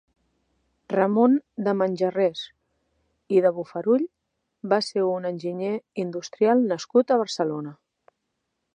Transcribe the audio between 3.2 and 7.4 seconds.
i de Bofarull va ser un enginyer industrial nascut a